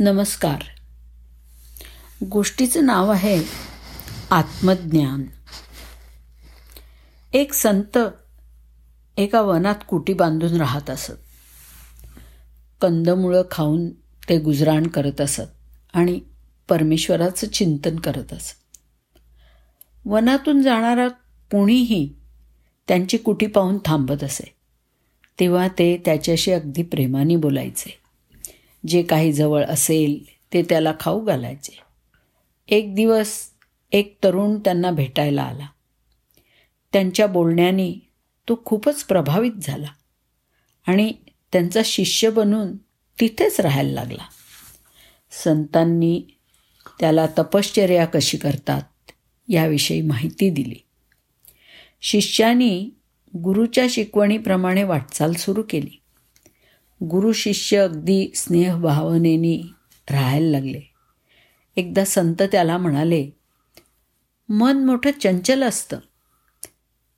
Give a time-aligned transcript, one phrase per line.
[0.00, 0.62] नमस्कार.
[2.24, 3.42] गोष्टीचं नाव आहे
[4.30, 5.24] आत्मज्ञान.
[7.32, 7.98] एक संत
[9.16, 11.12] एका वनात कुटी बांधून राहत असत.
[12.80, 13.90] कंदमुळं खाऊन
[14.28, 15.52] ते गुजराण करत असत
[15.92, 16.20] आणि
[16.68, 18.54] परमेश्वराचं चिंतन करत असत.
[20.04, 21.08] वनातून जाणारा
[21.52, 22.14] कोणीही
[22.88, 24.54] त्यांची कुटी पाहून थांबत असे
[25.40, 28.05] तेव्हा ते त्याच्याशी अगदी प्रेमाने बोलायचे.
[28.86, 31.78] जे काही जवळ असेल ते त्याला खाऊ घालायचे.
[32.68, 33.40] एक दिवस
[33.92, 35.66] एक तरुण त्यांना भेटायला आला.
[36.92, 37.92] त्यांच्या बोलण्याने
[38.48, 39.86] तो खूपच प्रभावित झाला
[40.86, 41.12] आणि
[41.52, 42.76] त्यांचा शिष्य बनून
[43.20, 44.22] तिथेच राहायला लागला.
[45.30, 46.22] संतांनी
[47.00, 48.82] त्याला तपश्चर्या कशी करतात
[49.48, 50.76] याविषयी माहिती दिली.
[52.02, 52.90] शिष्यानी
[53.36, 56.00] गुरुच्या शिकवणीप्रमाणे वाटचाल सुरू केली.
[57.02, 59.62] गुरु शिष्य अगदी स्नेहभावनेनी
[60.10, 60.80] राहायला लागले.
[61.76, 63.30] एकदा संत त्याला म्हणाले
[64.48, 65.98] मन मोठं चंचल असतं.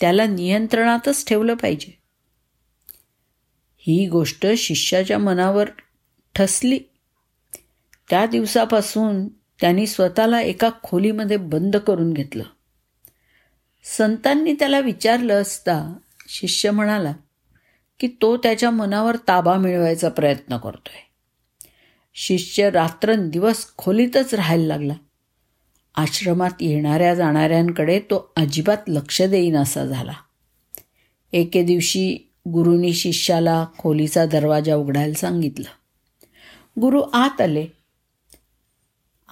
[0.00, 1.98] त्याला नियंत्रणातच ठेवलं पाहिजे.
[3.78, 5.68] ही गोष्ट शिष्याच्या मनावर
[6.34, 6.78] ठसली.
[8.10, 12.44] त्या दिवसापासून त्यांनी स्वतःला एका खोलीमध्ये बंद करून घेतलं.
[13.84, 15.94] संतांनी त्याला विचारलं असता
[16.28, 17.12] शिष्य म्हणाला
[18.02, 21.00] की तो त्याच्या मनावर ताबा मिळवायचा प्रयत्न करतोय.
[22.14, 24.94] शिष्य रात्रंदिवस खोलीतच राहायला लागला.
[25.94, 30.12] आश्रमात येणाऱ्या जाणाऱ्यांकडे तो अजिबात लक्ष देईन असा झाला.
[31.32, 35.68] एके दिवशी गुरुनी शिष्याला खोलीचा दरवाजा उघडायला सांगितलं.
[36.80, 37.66] गुरु आत आले.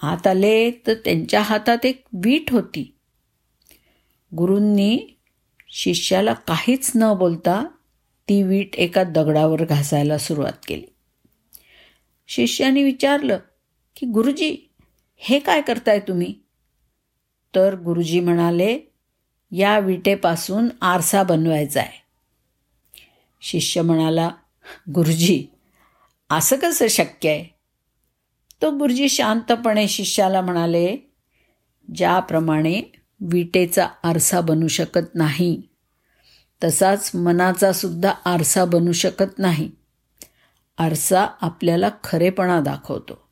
[0.01, 2.95] आत आले तर त्यांच्या हातात एक वीट होती.
[4.37, 5.19] गुरूंनी
[5.69, 7.65] शिष्याला काहीच न बोलता
[8.31, 10.85] ती वीट एका दगडावर घासायला सुरुवात केली.
[12.27, 13.39] शिष्याने विचारलं
[13.95, 14.69] की गुरुजी
[15.15, 16.33] हे काय करताय तुम्ही?
[17.55, 18.79] तर गुरुजी म्हणाले
[19.51, 22.01] या विटेपासून आरसा बनवायचा आहे
[23.41, 24.29] शिष्य म्हणाला
[24.95, 25.45] गुरुजी
[26.29, 27.45] असं कसं शक्य आहे
[28.61, 30.97] तो गुरुजी शांतपणे शिष्याला म्हणाले
[31.95, 32.81] ज्याप्रमाणे
[33.19, 35.61] विटेचा आरसा बनू शकत नाही
[36.63, 39.71] तसाच मनाचा सुद्धा आरसा बनू शकत नाही.
[40.77, 43.27] आरसा आपल्याला खरेपणा दाखवतो.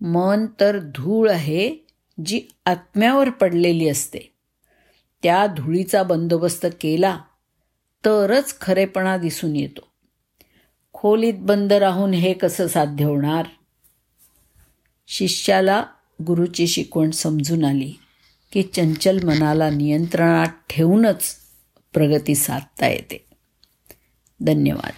[0.00, 1.76] मन तर धूळ आहे
[2.24, 4.18] जी आत्म्यावर पडलेली असते.
[5.22, 7.18] त्या धुळीचा बंदोबस्त केला
[8.04, 9.80] तरच खरेपणा दिसून येतो.
[10.92, 13.46] खोलीत बंद राहून हे कसं साध्य होणार?
[15.06, 15.84] शिष्याला
[16.26, 17.94] गुरुची शिकवण समजून आली
[18.52, 21.36] की चंचल मनाला नियंत्रणात ठेवूनच
[21.92, 23.26] प्रगती साधता येते.
[24.40, 24.92] धन्यवाद.